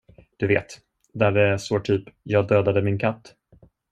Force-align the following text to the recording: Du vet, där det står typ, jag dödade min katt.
Du 0.37 0.47
vet, 0.47 0.81
där 1.13 1.31
det 1.31 1.59
står 1.59 1.79
typ, 1.79 2.09
jag 2.23 2.47
dödade 2.47 2.81
min 2.81 2.99
katt. 2.99 3.35